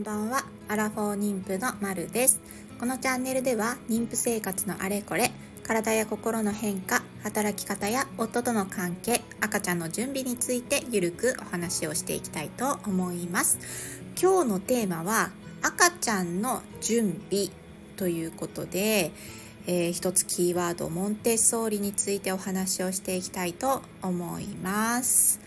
[0.00, 0.44] んばんは。
[0.68, 2.40] アラフォー妊婦のまるです。
[2.78, 5.30] このチャンネルでは妊婦生活のあれこれ
[5.62, 13.58] 体や心の変化働き方や夫との関係赤ちゃんの準備についてゆるくお話をしていきたいと思います。
[14.18, 17.48] 今日のテーマは赤ちゃんの準備
[17.98, 19.12] ということで、
[19.66, 25.40] えー、一つキーワードモンテッソーリについてお話をしていきたいと思います。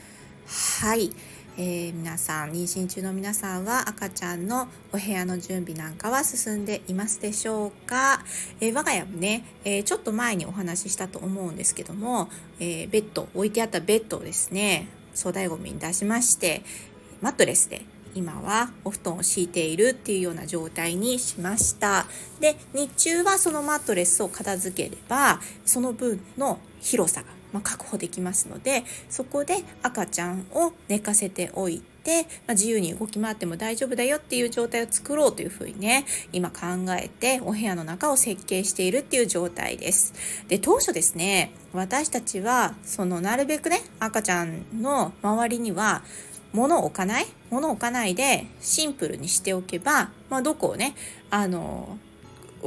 [0.46, 1.12] はい。
[1.56, 8.24] えー、皆さん妊娠中の皆さんは赤ちゃんのお部屋の準備なんかは進んでいますでしょうか、
[8.60, 12.28] えー、我が家もね、えー、ちょっと前にお話ししたと思うんですけども、
[12.60, 16.64] えベッド置いてあったベッドをですね粗大ごみに出しまして
[17.22, 17.84] マットレスで
[18.16, 22.08] 今はお布団を敷いているっていうような状態にしました。
[22.40, 36.60] で日中はそのマットレスを片付ければその分の広さがま、確保できますのでそこで赤ちゃんを寝かせておいて、ま、自由に動き回っても大丈夫だよっていう状態を作ろうというふうにね今考
[37.00, 40.14] えてお部屋の中を設計しているっていう状態です。
[40.48, 46.04] で当初ですね私たちはそのなるべくね赤ちゃんの周りには
[46.54, 50.96] 物を置かない物を置かないでシンプルにしておけば、まあ、どこをね
[51.30, 51.98] あの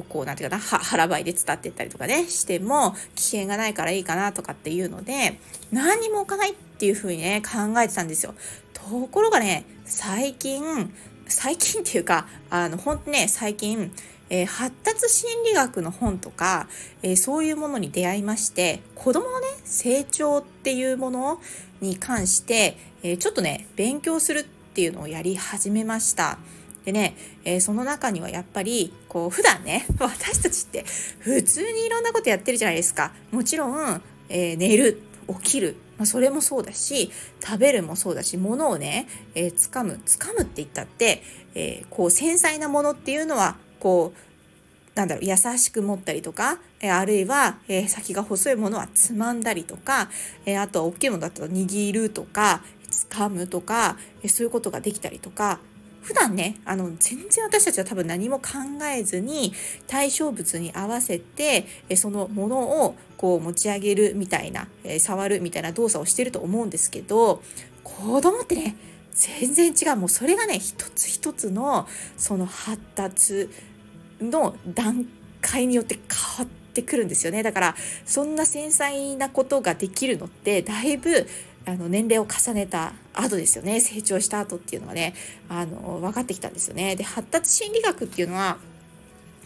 [0.03, 5.39] こう、なんていうかな、腹ばいで伝っていったりとかね、しても、危険がないからいいかなとかっていうので、
[5.73, 8.35] 何にも置かないっていうふうにね、考えてたんですよ。
[8.73, 10.93] ところがね、最近、
[11.29, 13.93] 最近っていうか、あの、ほんとね、最近、
[14.29, 16.69] えー、発達心理学の本とか、
[17.03, 21.41] えー、そういうものに出会いまして、子供のね、成長っていうもの
[21.81, 26.39] に関して、えー、ちょっとね、勉強するっていうのをやり始めました。
[26.87, 30.85] でね、えー、その中にはやっぱり、こう、普段ね、 私たちって
[31.19, 33.13] 普通にいろんなことやってるじゃないですか。
[33.33, 35.03] もちろん、えー、寝る、
[35.43, 37.11] 起きる、まあ、それもそうだし、
[37.45, 41.25] 食べるもそうだし、物をね、えー、掴む、掴むって言ったって、
[41.57, 50.09] えー、こう、繊細なものっていうのは、こう、なんだろう、優しく持ったりとか、えあるいは、え、先が細いものはつまんだりとか、
[50.47, 52.63] え、あとは大きいものだったら握るとか、
[53.11, 55.59] 掴むとか、え、そういうことができたりとか、
[56.07, 58.45] 普段ね、あの、全然私たちは多分何も考
[58.97, 59.53] えずに
[59.89, 64.69] 対象物に合わせて、そのものをこう持ち上げるみたいな、
[65.01, 67.43] 触るみたいな動作をしてると思うんですけど、
[67.83, 68.77] 子供ってね、
[69.11, 69.97] 全然違う。
[69.97, 73.51] もうそれがね、一つ一つのその発達
[74.21, 75.09] の段
[75.41, 75.99] 階によって
[76.39, 77.43] 変わってくるんですよね。
[77.43, 81.27] だから、そんな繊細なことができるのって、だいぶ
[81.67, 83.81] あの年齢を重ねた後ですよね。
[83.81, 85.15] 成長した後っていうのはね
[85.49, 86.97] あの分かってきたんですよね。
[86.97, 88.59] で発達心理学っていうのは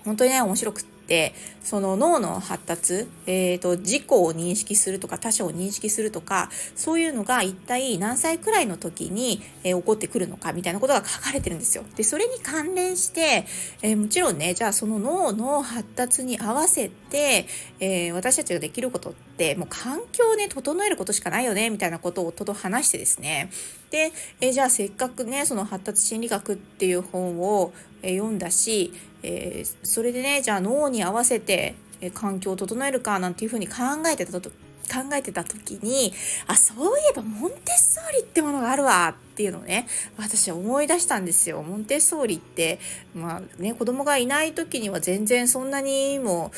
[0.05, 1.35] 本当にね面白くってて
[1.65, 11.85] その脳の発達、えーと、自己を認識するとか他者を認識するとかそういうのが一体何歳くらいの時に、えー、起こってくるのかみたいなことが書かれてるんですよ。
[11.97, 13.45] でそれに関連して、
[13.83, 17.47] えー、もちろんねじゃあその脳の発達に合わせて、
[17.81, 23.51] えー、私たちができることってもう環境をね整えることしかないよねみたいなことを夫と話してですね
[23.91, 27.73] で、えじゃあせっかくねその発達心理学っていう本を、
[28.03, 28.93] 読んだし
[29.23, 31.75] えー、それでねじゃあ脳に合わせて、
[32.15, 33.75] 環境を整えるかなんていうふうに考
[34.11, 34.51] えてたと
[34.91, 36.13] 考えてた時に
[36.49, 39.87] あそういえばモンテッソーリってものがあるわっていうのをね
[40.19, 41.63] 私は思い出したんですよ。
[41.63, 42.81] モンテッソーリって
[43.15, 46.51] まあね子供がいない時には全然そんなにも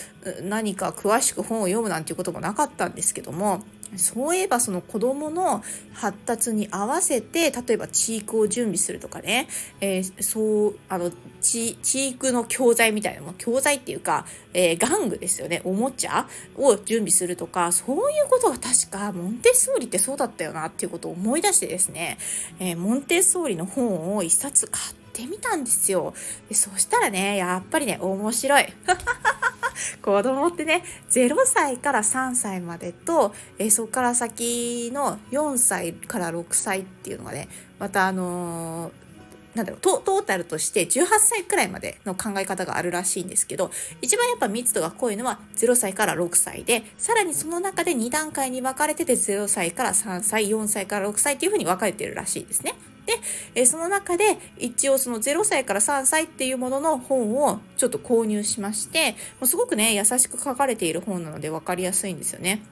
[0.43, 3.63] 何か詳しく本を読むなんていうこともなかったんですけども
[3.97, 9.49] そういえばその子供の発達に合わせて例えばチークを準備するとかね、
[9.81, 11.11] えー、そうあの
[11.41, 15.61] チークの教材みたいなも教材っていうか、えー、玩具ですよね。
[15.65, 16.27] おもちゃ
[16.57, 22.19] を準備するとかそういうことが確かモンテッソーリってそうだったよなっていうことを思い出してですね、
[22.59, 26.15] えー、モンテッソーリの本を一冊買ってみたんですよ。
[26.49, 28.67] でそしたらねやっぱりね面白い。
[30.03, 37.49] 子供ってね0歳から3歳までと、え、そこから先の4歳から6歳っていうのがね
[37.79, 39.03] またあのー
[39.55, 43.71] なんだろうトータルとして18歳くらいまでの考え方があるらしいんですけど
[44.01, 52.75] 一番やっぱ密度が濃いのは0歳から6歳でさらにその中で2段階に分かれてて0歳から3歳4歳から6歳っていうふうに分かれてるらしいですね。
[53.07, 53.15] で、
[53.55, 62.63] えその中で一応その0歳から3歳っていうものの本をちょっと購入しまして、もうすごくね、優しく書かれている本なので分かりやすいんですよね。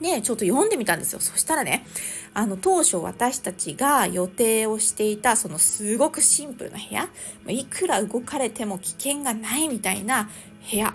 [0.00, 1.20] で、ちょっと読んでみたんですよ。
[1.20, 1.86] そしたらね、
[2.34, 7.08] あの、当初私たちが予定をしていた、そのすごくシンプルな部屋、
[7.48, 10.28] いくら動かれても危険がないみたいな
[10.70, 10.94] 部屋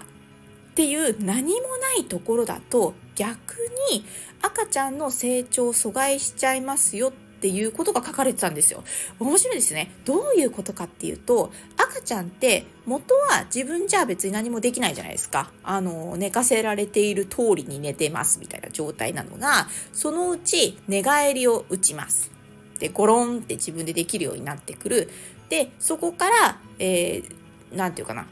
[0.72, 3.56] っていう何もないところだと逆
[3.92, 4.06] に
[4.42, 8.84] 赤ちゃんの成長を阻害しちゃいますよっっていうことが書かれてたんですよ。
[9.20, 9.96] 面白いですね。
[10.06, 15.52] どういうことかっていうと、赤ちゃんって元は自分じゃ別に何もできないじゃないですか。
[15.64, 22.32] あの、寝かせられている通りに寝てますみたいな状態なのが、そのうち寝返りを打ちます。
[22.78, 25.10] で、ゴロンって自分でできるようになってくる。
[25.50, 28.28] で、そこから、えー、なんていうかな。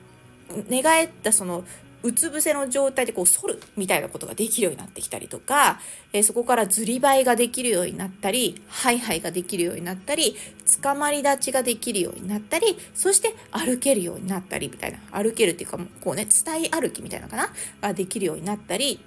[0.68, 1.64] 寝返ったその
[2.02, 5.80] うつ伏せの状態でこう反るみたいなことができるようになってきたりとか、
[6.14, 10.36] え、そこからずりばいができるようになったり、ハイハイができるようになったり、
[10.82, 17.50] 捕まり立ちができるようになったり、そして歩けるようになったりみたいな、歩けるっていうかこうね、伝え歩きみたいなのかな？
[17.82, 19.00] ができるようになったり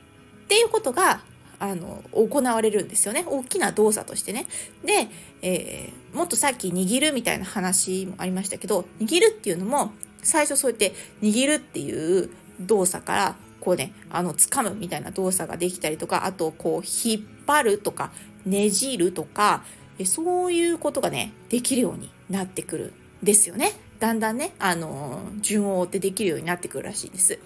[0.44, 1.22] っていうことが
[1.58, 3.24] あの行われるんですよね。
[3.26, 4.46] 大きな動作としてね。
[4.84, 5.08] で、
[5.42, 9.92] えー、もっとさっき握るみたいな話もありましたけど握るっていうのも
[10.22, 12.30] 最初そうやって握るっていう
[12.66, 18.10] 動作からこうねあの掴むみたいな動作ができたりとかあとこう引っ張るとか
[18.44, 19.62] ねじるとか
[20.04, 22.92] そういうことがねできるようになってくる
[23.22, 27.38] んですよねだんだんねあの順を追ってできるようになってくるらしいです。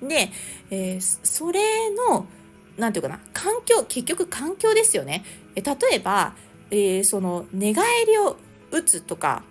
[0.00, 0.30] で、
[0.70, 2.26] えー、それの
[2.78, 5.22] 何て言うかな環境結局環境ですよね。
[5.54, 6.34] え例えば、
[6.70, 8.38] えー、その寝返りを
[8.70, 9.42] 打つとか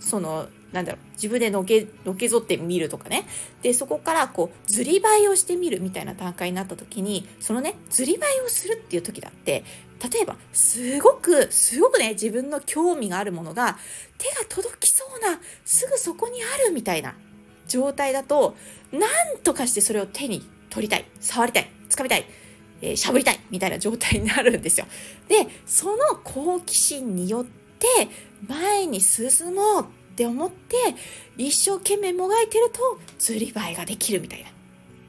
[0.00, 3.26] そのなんだろう、自分でのけ、のけぞってみるとかね。
[3.62, 9.64] で、そこからこう、ずりばいをしてみるみたいな段階になった時に、そのね、ずりばいをするっていう時だって、
[10.12, 13.78] 例えば、すごく、すごくね、自分の興味があるものが、
[14.18, 17.16] 手が届きそうな、すぐそこにあるみたいな
[17.66, 18.56] 状態だと、
[18.92, 22.26] なんとかしてそれを手に取りたい、触りたい、掴みたい、
[22.80, 24.86] えー、しゃぶりたいみたいな 状態になるんですよ。
[25.28, 28.08] で、その好奇心によって、
[28.46, 29.86] 前に進もうっ
[30.18, 30.76] って思って
[31.36, 34.48] 一生懸命もがいてると釣りバイができるみたいな。
[34.48, 34.50] っ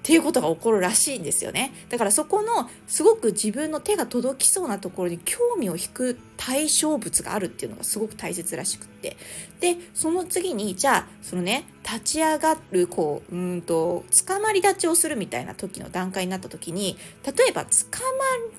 [0.01, 1.71] ていうことが起こるらしいんですよね。
[1.89, 9.17] だからそこのすごく自分の手が届きそうなところに興味を引く対象物があるっていうのがすごく大切らしくって。
[9.59, 18.03] で、その次に、じゃあ、そのね、立ち上がる、こう、うんと、捕まり立ちをするみたいな時の段階になった時に、例えば、捕ま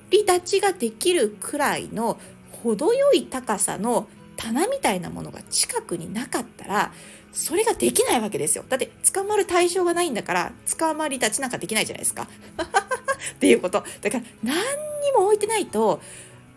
[0.09, 2.17] り立ちができるくらいの
[2.63, 4.07] 程よい高さの
[4.41, 6.91] 棚みたいなものが近くになかったら、
[7.31, 8.65] それができないわけですよ。
[8.67, 12.27] だって捕まる対象がないんだから、捕まり立ちなんかできないじゃないですか。
[13.35, 13.83] っていうこと。
[14.01, 16.01] だから何にも置いてないと、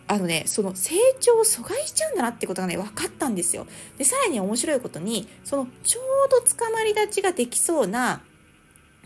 [0.06, 3.66] あのね、その成長を阻害しちゃうんだなってことがね、分かったんですよ。
[3.98, 8.22] で、さらに面白いことに、そのちょうど捕まり立ちができそうな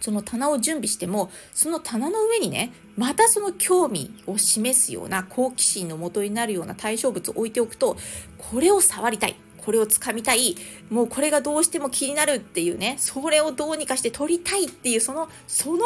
[0.00, 7.96] その棚を準備しても、その棚の上にね、またその興味を示すような好奇心のもとになるような対象物を置いておくと、
[8.36, 9.36] これを触りたい。
[9.58, 10.56] これを掴みたい。
[10.88, 15.84] もうこれがどうしても気になるっていうね、それをどうにかして取りたいっていう、その、その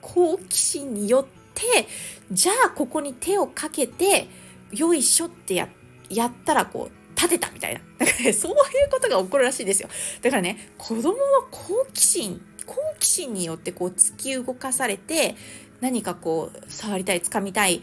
[0.00, 1.24] 好奇心によっ
[1.54, 1.86] て、
[2.32, 4.28] じゃあここに手をかけて、
[4.72, 5.68] よいしょってや、
[6.08, 7.80] やったらこう、立てたみたいな。
[7.98, 8.56] だからね、そういう
[8.90, 9.90] ことが起こるらしいですよ。
[10.22, 11.16] だからね、子供の
[11.50, 12.40] 好奇心
[12.70, 15.34] 好奇心によってこう突き動かされて
[15.80, 17.80] 何かこう触りたい掴みたいっ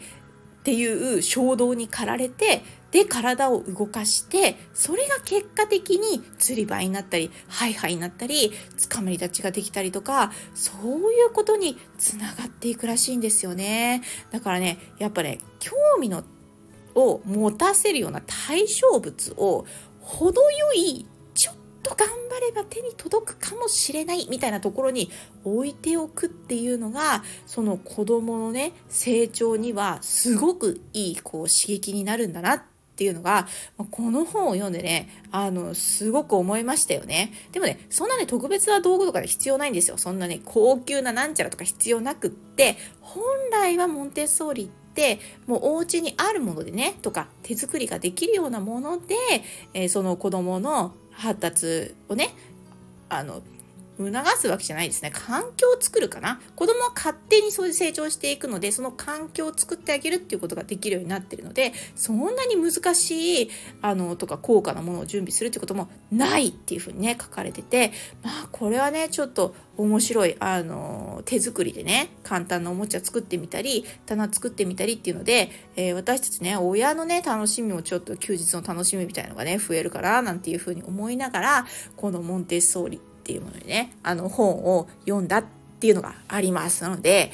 [0.64, 14.02] ていう衝動に駆られてで体を動かしてそれが結果的に釣り場になったりハイハイになったりつかまり立ちができたりとかそういうことにつながっていくらしいんですよね。
[14.30, 16.24] だからねやっぱね興味の
[16.94, 19.66] を持たせるような対象物を
[20.00, 21.06] 程よい
[21.82, 25.10] と頑張れば手に届くかもしれないみたいなところに
[25.44, 32.62] 置いておくっていうのがその子供のね成長にはすごくいいこう刺激になるんだなっ
[32.98, 33.46] ていうのが
[33.92, 37.32] この本を読んでねあのすごく思いましたよね。
[37.52, 39.98] でもねそんなね特別な道具とかで必要ないんですよ。
[39.98, 49.14] そんなね高級ななんちゃらとか必要なくって本来はモンテッソーリってもうお家にあるものでねとか手作りができるようなもので、
[49.74, 52.34] えー、その子供の発達をね
[53.08, 53.42] あの
[53.98, 55.10] 促すわけじゃないですね。
[55.12, 56.40] 環境を作るかな。
[56.54, 63.50] 子供は勝手にそういう成長していくので、その環境を作ってあげるっていうことができるようになってるので、そんなに難しい、
[63.82, 85.44] あの、とか高価なものを準備するってこともないっていうふうにね、書かれてて、まあ、これはね、ちょっと面白い、あの、手作りでね、簡単なおもちゃ作ってみたり、棚作ってみたりっていうので、えー、私たちね、親のね、楽しみもちょっと休日の楽しみみたいなのがね、増えるかな、なんていうふうに思いながら、このモンテッソーリっていうものでね、あの本を読んだっ
[85.80, 87.30] ていうのがありますので、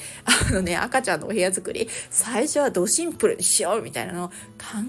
[0.49, 4.33] あのね、赤ちゃんのお部屋作り、最初はドシンプルにしようみたいなのを考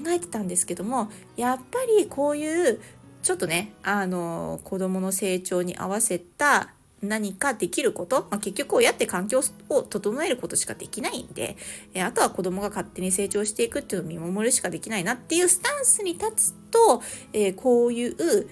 [0.08, 2.80] えてたんですけども、やっぱりこういう、
[3.22, 6.72] ちょっとね、あの、子供の成長に合わせた、
[7.02, 11.56] 何かできること、まあ、結局親って環境を整えることしかできないんで、
[11.94, 18.48] えあとは子供が勝手に成長していくっていうのを見守るしかできないなっていうスタンスに立つと、えー、こういう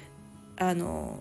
[0.57, 1.19] あの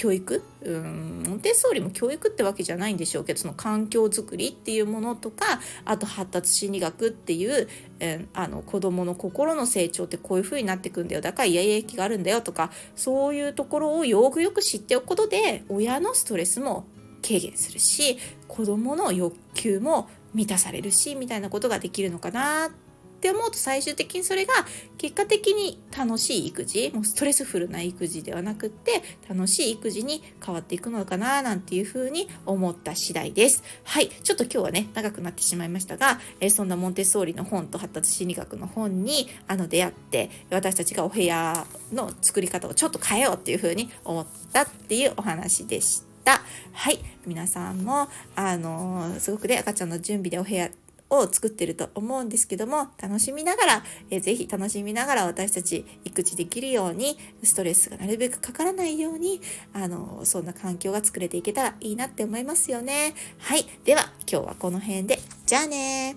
[0.00, 0.42] 教育？
[0.62, 11.20] うんモンテッソーリも教育ってわけじゃないんでしょうけどその環境づくりっていうものとかあと発達心理学っていう、えー、あの子どもの心の成長ってこういう風になってくんだよ。
[11.20, 16.86] だからイヤイヤ期があるんだよとかそういうところをよくよく知っておくことで親のストレスも
[17.22, 18.16] 軽減するし
[18.48, 22.89] 子どもの欲求も満たされるしみたいなことができるのかなって
[23.20, 24.54] って思うと最終的にそれが
[24.96, 33.62] 結果的に楽しい育児もうストレスフルな育児ではなくって楽しい育児に変わっていくのかななんていうふうに思った次第です。
[33.84, 46.40] はいちょっと今日はね長くなってしまいましたが、えー、そんなモンテッソーリの本と発達心理学の本にあの出会って私たちがお部屋の作り方をちょっと変えようっていうふうに思ったっていうお話でした。
[46.72, 50.70] はい皆さんもあのー、すごくね赤ちゃんの準備でお部屋
[51.10, 59.40] を作ってると思うんですけども楽しみながら、えー、ぜひ楽しみながら私たち育児できるようにストレスがなるべくかからないように
[59.72, 63.14] あのそんな環境が作れていけたらいいなって思いますよね。
[63.38, 63.66] はい。
[63.84, 65.18] では今日はこの辺で。
[65.46, 66.16] じゃあね